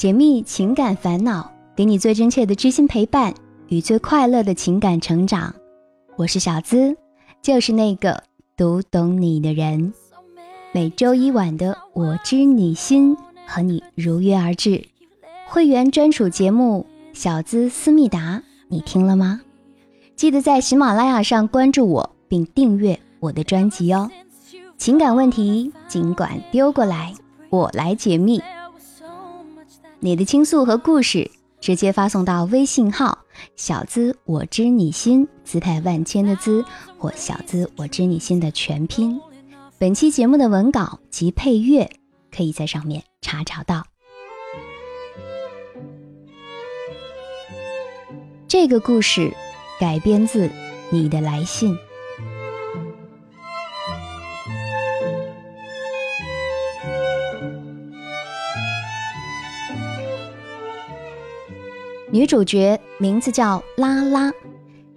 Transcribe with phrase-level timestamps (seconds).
[0.00, 3.34] 解密情感烦恼，给你最真切的知心陪伴
[3.68, 5.54] 与最快乐的情感成长。
[6.16, 6.96] 我是小资，
[7.42, 8.22] 就是那个
[8.56, 9.92] 读懂你的人。
[10.72, 13.14] 每周一晚的《我知你心》
[13.46, 14.86] 和你如约而至，
[15.46, 16.86] 会员专属节目
[17.20, 18.38] 《小资思密达》，
[18.68, 19.42] 你听了吗？
[20.16, 24.10] 记得在喜马拉雅上关注我，并订阅我的专辑哦。
[24.78, 27.12] 情感问题尽管丢过来，
[27.50, 28.40] 我来解密。
[30.02, 33.18] 你的倾诉和故事，直接发送到微信号
[33.54, 36.64] “小资我知你心”，姿态万千的“资”
[36.96, 39.20] 或“小资我知你心”的全拼。
[39.78, 41.90] 本期节目的文稿及配乐，
[42.34, 43.84] 可以在上面查找到。
[48.48, 49.30] 这个故事
[49.78, 50.50] 改编自
[50.88, 51.76] 你的来信。
[62.12, 64.32] 女主角名字叫拉拉，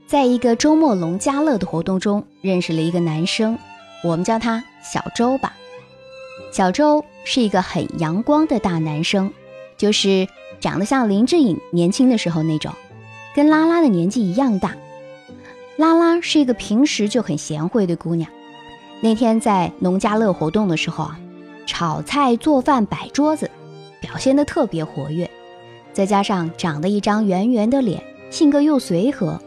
[0.08, 3.56] 在一个周末农家乐的活动中认识了一个男生，
[4.04, 5.54] 我们叫他小周吧。
[6.52, 9.32] 小周是一个很阳光的大男生，
[9.78, 10.28] 就是
[10.60, 12.74] 长得像林志颖年轻的时候那种，
[13.36, 14.76] 跟拉拉的年纪一样大。
[15.78, 18.28] 拉拉是一个平时就很贤惠的姑娘，
[19.02, 21.20] 那天在农家乐活动的时候啊，
[21.68, 23.52] 炒菜做饭摆桌子，
[24.02, 25.30] 表现得特别活跃。
[25.94, 29.40] 再加上长得一张圆圆的脸，性格又随和，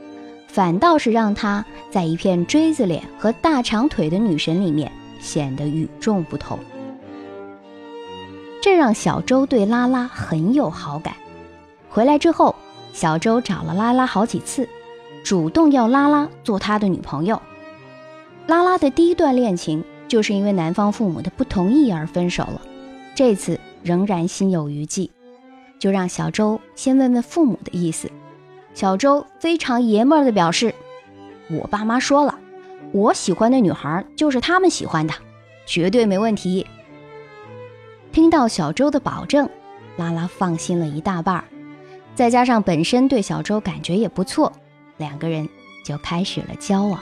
[0.47, 6.58] 反倒是让她在一片锥子脸和大长腿的女神里面显得与众不同。
[8.62, 11.14] 这让小周对拉拉很有好感。
[11.88, 12.55] 回来之后，
[12.92, 14.69] 小周找了拉拉好几次，
[15.25, 17.41] 主动要拉拉做他的女朋友。
[18.47, 22.60] 拉拉的第一段恋情就是因为男方父母的不同意而分手了，
[23.14, 25.10] 这次仍然心有余悸。
[25.87, 28.11] 就让小周先问问父母的意思。
[28.75, 30.75] 小周非常爷们儿的表示
[31.49, 32.37] ：“我爸妈说了，
[32.91, 35.15] 我喜欢的女孩就是他们喜欢的，
[35.65, 36.66] 绝对没问题。”
[38.10, 39.49] 听到小周的保证，
[39.97, 41.44] 拉拉放心了一大半儿。
[42.16, 44.53] 再加上本身对小周感觉也不错，
[44.97, 45.49] 两个人
[45.84, 46.99] 就开始了交往。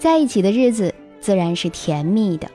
[0.00, 2.50] 在一起的日子自然是甜蜜的，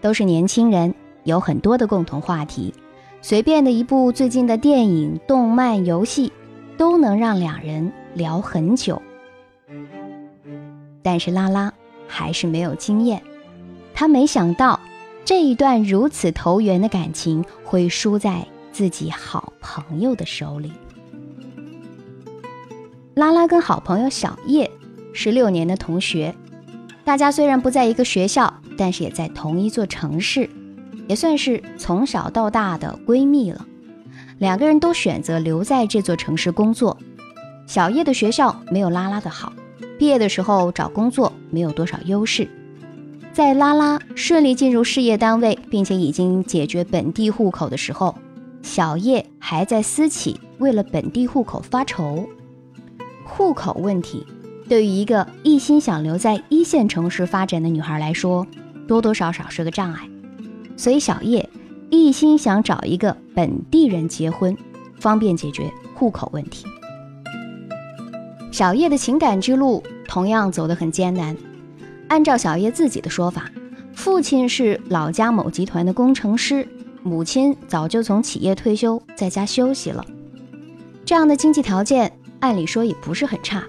[0.00, 0.94] 都是年轻人。
[1.24, 2.72] 有很多的共同话题，
[3.20, 6.32] 随便的一部最近的电影、动漫、游戏，
[6.76, 9.02] 都能让两人聊很久。
[11.02, 11.72] 但是拉拉
[12.06, 13.22] 还是没有经验，
[13.92, 14.78] 他没想到
[15.24, 20.72] 这一段如此投缘的感情会输在自己好朋友的手里。
[23.14, 24.70] 拉拉跟好朋友小叶
[25.12, 26.34] 是六年的同学，
[27.04, 30.48] 大家虽然不在一个学校，但是也在同一座城市。
[31.08, 33.66] 也算是从小到大的闺蜜了。
[34.38, 36.96] 两个人都选择留在这座城市工作。
[37.66, 39.52] 小叶的学校没有拉拉的好，
[39.98, 42.48] 毕业的时候找工作没有多少优势。
[43.32, 48.16] 在拉拉顺利进入事业单位，并且已经解决本地户口的时候，
[48.62, 52.28] 小叶还在私企为了本地户口发愁。
[53.24, 54.26] 户口问题
[54.68, 58.46] 对于一个一心想留在一线城市发展的女孩来说，
[58.86, 60.08] 多多少少是个障碍。
[60.78, 61.46] 所以小叶
[61.90, 64.56] 一心想找一个本地人结婚，
[65.00, 66.64] 方便解决户口问题。
[68.52, 71.36] 小叶的情感之路同样走得很艰难。
[72.06, 73.50] 按照小叶自己的说法，
[73.92, 76.66] 父亲是老家某集团的工程师，
[77.02, 80.04] 母亲早就从企业退休，在家休息了。
[81.04, 83.64] 这样的经济条件，按理说也不是很差。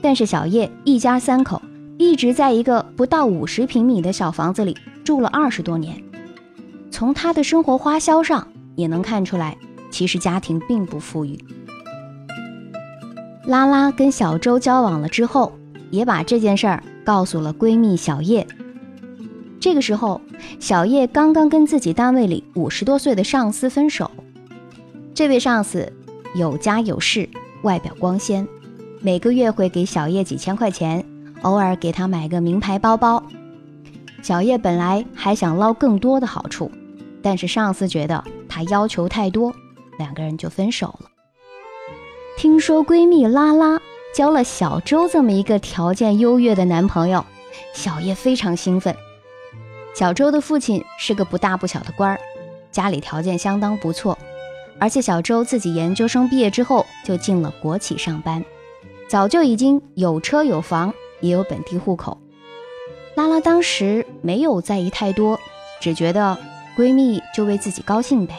[0.00, 1.60] 但是小叶一家三口
[1.98, 6.02] 一直在一个不到五十平米的小房子里住了二十多年。
[6.92, 9.56] 从他的生活花销上也能看出来，
[9.90, 11.42] 其实家庭并不富裕。
[13.46, 15.52] 拉拉跟小周交往了之后，
[15.90, 18.46] 也把这件事儿告诉了闺蜜小叶。
[19.58, 20.20] 这个时候，
[20.60, 24.10] 小叶刚刚跟自己单位里五十多岁的上司分手。
[25.14, 25.92] 这位上司
[26.34, 27.28] 有家有室，
[27.62, 28.46] 外表光鲜，
[29.00, 31.04] 每个月会给小叶几千块钱，
[31.40, 33.22] 偶尔给她买个名牌包包。
[34.22, 36.70] 小叶本来还想捞更多的好处。
[37.22, 39.54] 但是上司觉得她要求太多，
[39.98, 41.08] 两个人就分手了。
[42.36, 43.80] 听说闺蜜拉拉
[44.14, 47.24] 交了小周这么一个条件优越的男朋友，
[47.74, 48.96] 小叶非常兴奋。
[49.94, 52.18] 小周的父亲是个不大不小的官儿，
[52.70, 54.18] 家里条件相当不错，
[54.80, 58.42] 而且小周自己研究生毕业之后就进了国企上班，
[59.08, 62.18] 早就已经有车有房，也有本地户口。
[63.14, 65.38] 拉拉当时没有在意太多，
[65.80, 66.36] 只觉得。
[66.76, 68.34] 闺蜜就为自己高兴呗。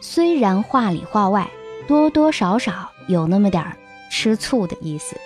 [0.00, 1.48] 虽然话里话外
[1.86, 3.76] 多多少少有那么点儿
[4.10, 5.16] 吃醋的意思，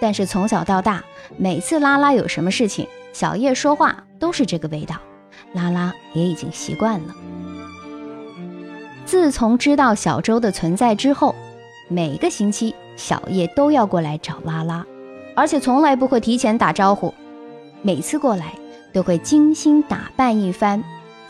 [0.00, 1.02] 但是从小到大，
[1.36, 4.96] 每次拉拉有什么事情，小叶说话都是这个味道，
[5.52, 7.14] 拉拉也已经习惯了。
[9.04, 11.34] 自从知道小周的存在之后，
[11.88, 14.84] 每个星期小叶都要过来找拉拉，
[15.34, 17.12] 而且从来不会提前打招呼，
[17.82, 18.54] 每次过来
[18.92, 20.82] 都会精心打扮一番，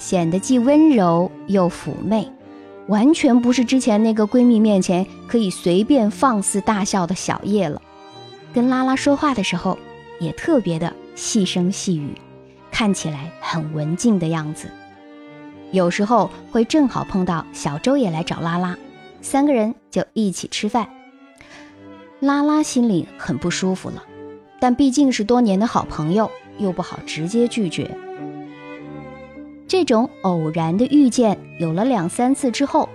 [0.03, 2.29] 显得既温柔又妩媚。
[2.89, 7.81] 完全不是之前那个闺蜜面前可以随便放肆大笑的小叶了。
[8.53, 9.79] 跟拉拉说话的时候，
[10.19, 12.11] 也特别的细声细语，
[12.73, 14.67] 看起来很文静的样子。
[15.71, 18.77] 有时候会正好碰到小周也来找拉拉，
[19.21, 20.89] 三个人就一起吃饭。
[22.19, 24.03] 拉拉心里很不舒服了，
[24.61, 26.29] 但毕竟是多年的好朋友，
[26.59, 27.89] 又不好直接拒绝。
[29.73, 32.91] 这种偶然的遇见有了两三次之后，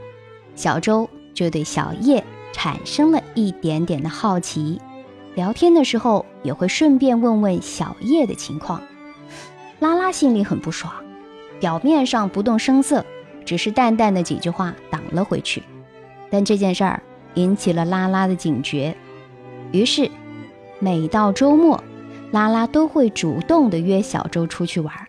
[0.53, 4.79] 小周就对小叶产生了一点点的好奇，
[5.33, 8.79] 聊天的时候也会顺便问问小叶的情况。
[9.79, 10.93] 拉拉心里很不爽，
[11.59, 13.03] 表面上不动声色，
[13.43, 15.63] 只是淡淡的几句话挡了回去。
[16.29, 17.01] 但这件事儿
[17.33, 18.95] 引起了拉拉的警觉，
[19.71, 20.11] 于是
[20.77, 21.83] 每到周末，
[22.29, 25.06] 拉拉都会主动的约小周出去玩。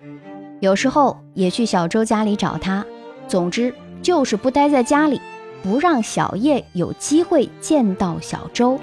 [0.61, 2.85] 有时候也去小周家里找他，
[3.29, 3.73] 总之
[4.03, 5.21] 就是不待在家里，
[5.63, 8.79] 不让小叶有机会见到小周。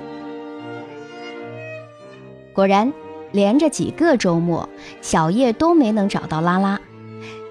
[2.54, 2.94] 果然，
[3.34, 4.70] 连着几个周末，
[5.02, 6.80] 小叶都没能找到拉拉，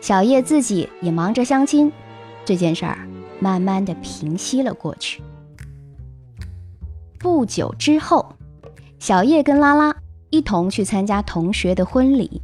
[0.00, 1.92] 小叶自己也忙着相亲，
[2.46, 2.96] 这件事儿
[3.38, 5.22] 慢慢的平息了过去。
[7.18, 8.34] 不久之后，
[8.98, 9.94] 小叶跟拉拉
[10.30, 12.40] 一同去参加同学的婚礼。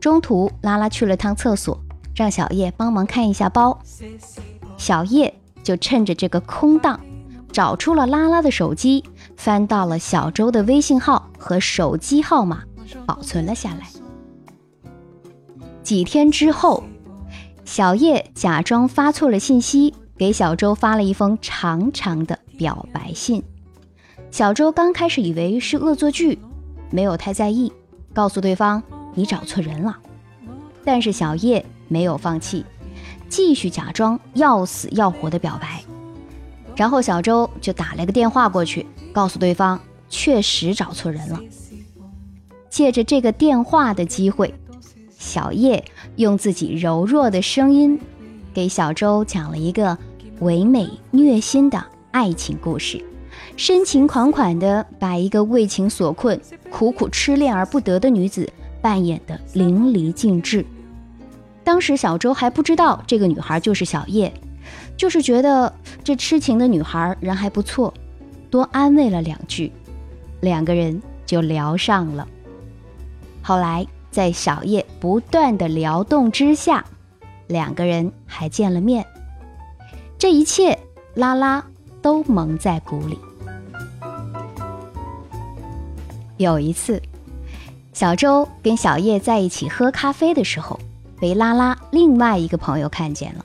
[0.00, 1.78] 中途，拉拉去了趟厕所，
[2.14, 3.78] 让小叶帮忙看一下包。
[4.76, 5.32] 小叶
[5.62, 7.00] 就趁着这个空档，
[7.50, 9.02] 找出了拉拉的手机，
[9.36, 12.62] 翻到了小周的微信号和手机号码，
[13.06, 13.88] 保存了下来。
[15.82, 16.82] 几天之后，
[17.64, 23.42] 小叶假装发错了信息，给小周发了一封长长的表白信。
[24.30, 26.38] 小周刚开始以为是恶作剧，
[26.90, 27.72] 没有太在意，
[28.12, 28.82] 告诉对方。
[29.16, 29.96] 你找错人了，
[30.84, 32.64] 但是小叶没有放弃，
[33.28, 35.82] 继续假装要死要活的表白。
[36.76, 39.80] 然后小周就打了个电话过去，告诉对方
[40.10, 41.40] 确实找错人了。
[42.68, 44.54] 借着这个电话的机会，
[45.18, 45.82] 小叶
[46.16, 47.98] 用自己柔弱的声音
[48.52, 49.96] 给小周讲了一个
[50.40, 53.02] 唯美虐心的爱情故事，
[53.56, 56.38] 深情款款的把一个为情所困、
[56.70, 58.46] 苦苦痴恋而不得的女子。
[58.86, 60.64] 扮演的淋漓尽致。
[61.64, 64.32] 当时小周还不知道这个女孩就是小叶，
[64.96, 65.74] 就是觉得
[66.04, 67.92] 这痴情的女孩人还不错，
[68.48, 69.72] 多安慰了两句，
[70.40, 72.28] 两个人就聊上了。
[73.42, 76.84] 后来在小叶不断的撩动之下，
[77.48, 79.04] 两个人还见了面。
[80.16, 80.78] 这一切，
[81.14, 81.66] 拉拉
[82.00, 83.18] 都蒙在鼓里。
[86.36, 87.02] 有一次。
[87.96, 90.78] 小周跟小叶在一起喝咖啡的时候，
[91.18, 93.44] 被拉拉另外一个朋友看见了。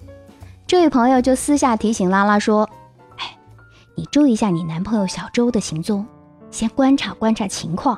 [0.67, 2.69] 这位朋友就私下提醒拉拉说
[3.15, 3.37] ：“哎，
[3.95, 6.05] 你注意一下你男朋友小周的行踪，
[6.49, 7.97] 先观察观察情况。”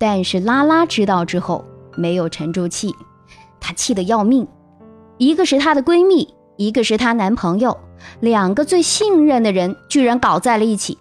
[0.00, 1.62] 但是拉拉知道之后
[1.94, 2.94] 没有沉住气，
[3.60, 4.48] 她气得要命。
[5.18, 7.76] 一个是她的闺蜜，一个是她男朋友，
[8.20, 10.96] 两个最信任的人居然搞在了一起。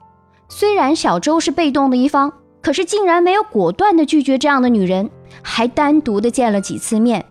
[0.50, 2.34] 虽然小周是被动的一方。
[2.67, 5.09] 可是竟然没有果断的拒绝这样的女人，
[5.41, 7.24] 还单独的见了几次面。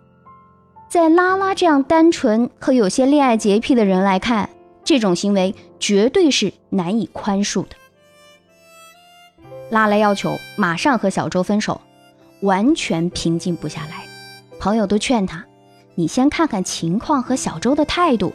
[0.88, 4.48] 在拉拉这样单纯和有些恋爱洁癖的人来看，
[4.82, 7.76] 这种行为绝对是难以宽恕的。
[9.68, 11.82] 拉拉要求马上和小周分手，
[12.40, 14.06] 完全平静不下来。
[14.58, 15.44] 朋友都劝他
[15.96, 18.32] ：“你先看看情况和小周的态度，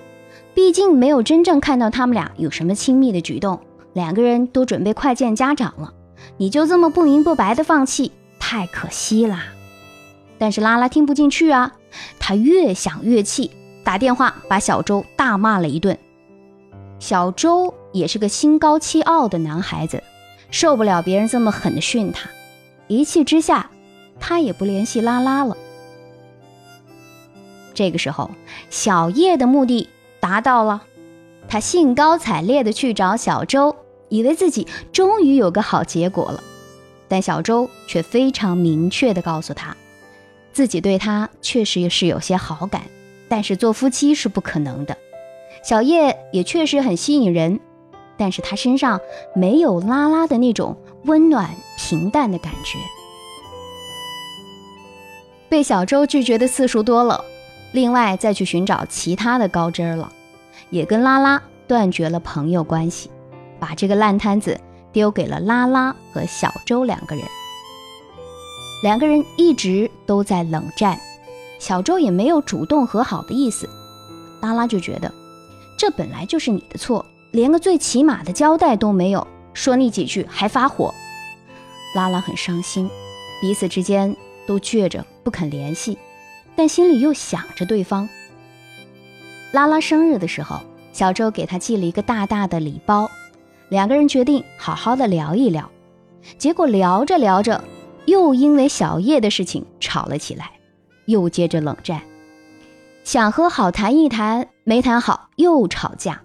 [0.54, 3.60] 毕竟没有真正看到他们俩有什么亲密的举动，
[3.94, 5.92] 两个人都准备快见家长了。”
[6.38, 9.46] 你就这么不明不白的放弃，太可惜啦！
[10.38, 11.74] 但是拉拉听不进去啊，
[12.20, 13.52] 她越想越气，
[13.84, 15.98] 打电话把小周大骂了一顿。
[17.00, 20.04] 小周也是个心高气傲的男孩子，
[20.50, 22.30] 受不了别人这么狠的训他，
[22.88, 23.70] 一气之下，
[24.20, 25.56] 他也不联系拉拉了。
[27.74, 28.30] 这个时候，
[28.70, 30.84] 小叶的目的达到了，
[31.48, 33.76] 他兴高采烈地去找小周。
[34.12, 36.44] 以为自己终于有个好结果了，
[37.08, 39.76] 但小周却非常明确地告诉他，
[40.52, 42.84] 自己对他确实是有些好感，
[43.30, 44.96] 但是做夫妻是不可能的。
[45.64, 47.58] 小叶也确实很吸引人，
[48.18, 49.00] 但是他身上
[49.34, 50.76] 没有拉拉的那种
[51.06, 52.78] 温暖平淡的感觉。
[55.48, 57.24] 被小周拒绝的次数多了，
[57.72, 60.12] 另外再去寻找其他的高枝儿了，
[60.70, 63.10] 也跟拉拉断绝了朋友关系，
[63.62, 64.60] 把这个烂摊子
[64.92, 67.24] 丢给了拉拉和小周两个人。
[68.84, 71.00] 两个人一直都在冷战，
[71.60, 73.70] 小周也没有主动和好的意思，
[74.42, 75.14] 拉拉就觉得。
[75.78, 80.94] 这本来就是你的错，连个最起码的交代都没有，说你几句还发火。
[81.96, 82.90] 拉拉很伤心，
[83.40, 84.16] 彼此之间
[84.48, 85.98] 都倔着不肯联系，
[86.56, 88.10] 但心里又想着对方。
[89.52, 90.60] 拉拉生日的时候，
[90.94, 93.10] 小周给她寄了一个大大的礼包，
[93.72, 95.72] 两个人决定好好的聊一聊。
[96.38, 97.64] 结果聊着聊着，
[98.06, 100.52] 又因为小叶的事情吵了起来，
[101.06, 102.02] 又接着冷战。
[103.06, 106.22] 想和好谈一谈，没谈好又吵架，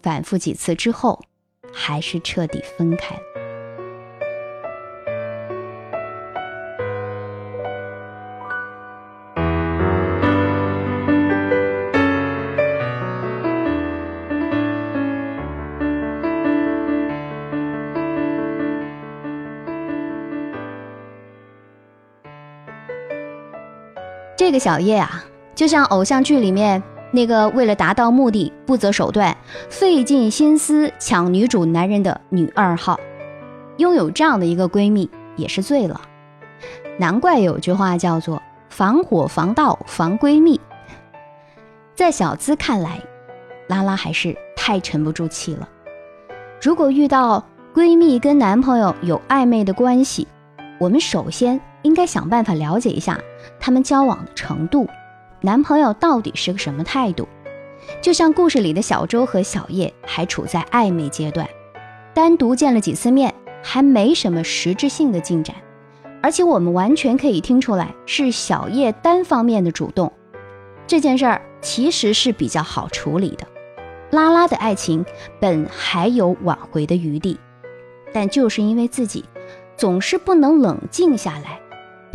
[0.00, 1.20] 反复几次之后，
[1.72, 3.22] 还是彻底分开了。
[24.36, 25.24] 这个小叶啊。
[25.54, 29.34] 就像偶像剧里面那个为了达到目的不择手段、
[29.70, 33.00] 费尽心思抢女主男人的女二号，
[33.78, 35.98] 拥有这样的一个闺蜜也是醉了。
[36.98, 40.60] 难怪有句话叫做“防火防盗防闺蜜”。
[41.96, 43.00] 在小资看来，
[43.68, 45.66] 拉拉还是太沉不住气了。
[46.60, 47.42] 如果遇到
[47.74, 50.28] 闺蜜跟男朋友有暧昧的关系，
[50.78, 53.18] 我们首先应该想办法了解一下
[53.58, 54.88] 他们交往的程度。
[55.40, 57.28] 男朋友到底是个什么态度？
[58.00, 61.48] 就像故事里的小周和小叶还处在暧昧阶段，
[62.14, 65.54] 单独见了几次面，还没什么实质性的进展。
[66.22, 70.12] 而且我们完全可以听出来是小叶单方面的主动，
[70.86, 73.46] 这件事儿其实是比较好处理的。
[74.10, 75.04] 拉拉的爱情
[75.38, 77.38] 本还有挽回的余地，
[78.12, 79.24] 但就是因为自己
[79.76, 81.60] 总是不能冷静下来，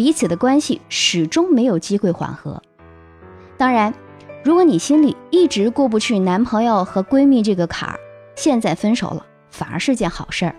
[0.01, 2.59] 彼此的关系始终没有机会缓和。
[3.55, 3.93] 当然，
[4.43, 7.99] 如果你心里一直过不去男朋友和闺蜜这个坎儿，
[8.35, 10.55] 现在分手了反而是件好事儿。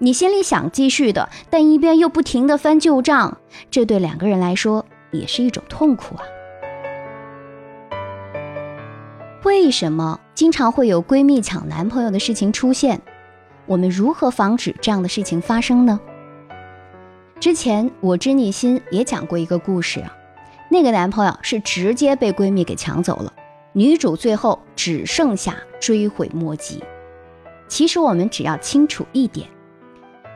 [0.00, 3.38] 你心里想继续的，但一边又不停的翻旧账，
[3.70, 6.24] 这对两个人来说也是一种痛苦啊。
[9.44, 13.00] 为什么经常会有闺蜜抢男朋友的事情出现？
[13.66, 16.00] 我们如何防止这样的事情发生呢？
[17.42, 20.16] 之前我知你心也讲过一个故事啊。
[20.68, 23.32] 那个男朋友是直接被闺蜜给抢走了，
[23.72, 26.84] 女主最后只剩下追悔莫及。
[27.66, 29.48] 其实我们只要清楚一点，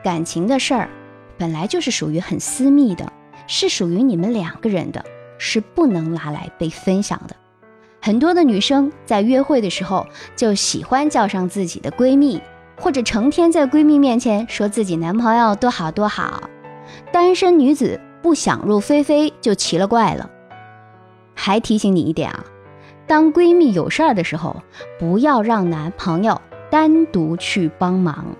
[0.03, 0.89] 感情的事儿
[1.37, 3.09] 本来就是属于很私密的，
[3.47, 5.01] 是属于你们两个人的，
[5.37, 7.33] 是不能拿来被分享的。
[8.01, 12.41] 很多的女生在约会的时候就喜欢叫上自己的闺蜜，
[12.77, 16.49] 或者成天在闺蜜面前说自己男朋友多好多好，
[17.17, 17.99] 单身女子。
[18.21, 20.29] 不想入非非就奇了怪了，
[21.33, 22.43] 还提醒你一点啊，
[23.07, 24.61] 当闺蜜有事儿的时候，
[24.99, 28.35] 不要让男朋友单独去帮忙。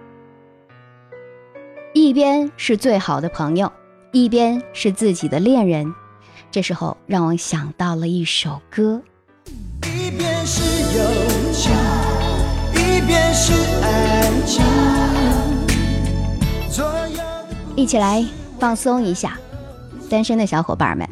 [1.93, 3.71] 一边是最好的朋友，
[4.11, 5.93] 一边是自己的恋人，
[6.51, 9.01] 这时候让我想到了一首歌。
[9.83, 10.61] 一边是
[10.97, 11.03] 友
[11.53, 11.71] 情，
[12.73, 13.53] 一边是
[13.83, 14.61] 爱情，
[17.75, 18.25] 一起来
[18.59, 19.37] 放松一下。
[20.09, 21.07] 单身的小伙伴们，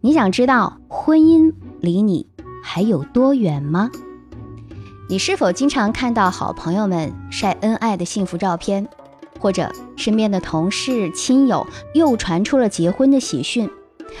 [0.00, 2.26] 你想知道婚姻离你
[2.62, 3.90] 还有多远吗？
[5.08, 8.86] 你是否经常看到好朋友们晒恩爱的幸福照片，
[9.40, 13.70] 或者身边的同事、亲友又传出了结婚的喜讯，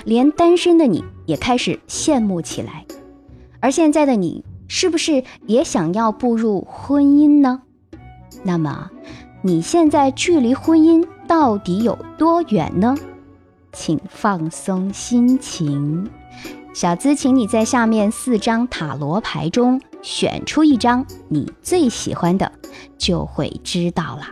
[0.04, 2.86] 连单身的你也开始羡慕起来？
[3.60, 7.60] 而现在的你，是不是也想要步入婚姻呢？
[8.42, 8.88] 那么，
[9.42, 12.96] 你现在距离婚姻到底有多远呢？
[13.70, 16.08] 请放松心情，
[16.72, 22.50] 小资，请你在下面四张塔罗牌中选出一张你最喜欢的，
[22.96, 24.22] 就会知道了。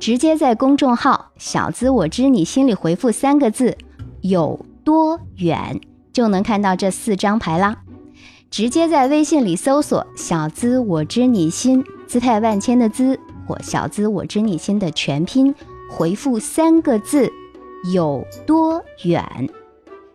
[0.00, 3.76] 直接在公众号“小资我知你心里”回复三个字
[4.22, 5.78] “有多远”，
[6.12, 7.76] 就能看到这四张牌啦。
[8.50, 15.54] 直接在微信里搜索“小资我知你心”，姿态万千的“资”或“小资我知你心”的全拼，
[15.90, 17.30] 回复三个字。
[17.92, 19.50] 有多远？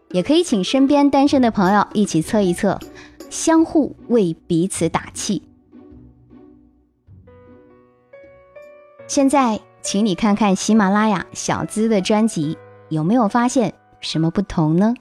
[0.10, 2.80] 也可以请身边单身的朋友一起测一测，
[3.30, 5.44] 相互为彼此打气。
[9.06, 12.58] 现在，请你看看喜马拉雅小资的专辑，
[12.90, 14.96] 有没有发现什么不同呢？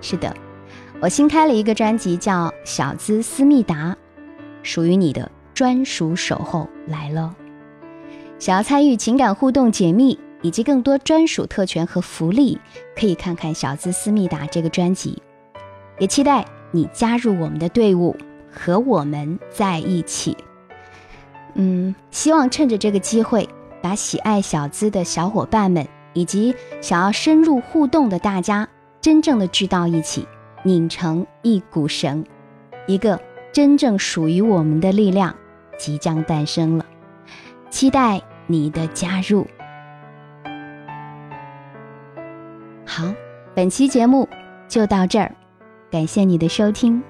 [0.00, 0.34] 是的，
[1.02, 3.94] 我新开了一个专辑，叫《小资思密达》，
[4.62, 7.34] 属于你的专属守候来了。
[8.42, 10.18] 想要参与情感互动解密。
[10.42, 12.58] 以及更多专属特权和福利，
[12.96, 15.22] 可以看看《小资思密达》这个专辑。
[16.00, 18.16] 也期待你加入我们的队伍，
[18.50, 20.36] 和我们在一起。
[21.54, 23.48] 嗯，希望趁着这个机会，
[23.80, 28.68] 把喜爱小资的小伙伴们，以及想要深入互动的大家，
[29.00, 30.26] 真正的聚到一起，
[30.64, 32.24] 拧成一股绳，
[32.88, 33.20] 一个
[33.52, 35.32] 真正属于我们的力量
[35.78, 36.84] 即将诞生了。
[37.70, 39.46] 期待你的加入。
[42.84, 43.04] 好，
[43.54, 44.28] 本期节目
[44.68, 45.34] 就到这儿，
[45.90, 47.02] 感谢你的收听，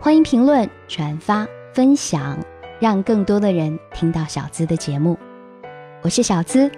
[0.00, 2.38] 欢迎评论、转发、分享，
[2.80, 5.18] 让更多的人听到小资的节目。
[6.02, 6.70] 我是小资，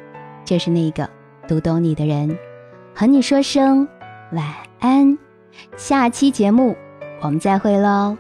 [0.44, 1.08] 就是那个
[1.48, 2.36] 读懂你的人，
[2.94, 3.88] 和你说声
[4.32, 4.44] 晚
[4.80, 5.16] 安，
[5.76, 6.76] 下期节目
[7.22, 8.14] 我们再会喽。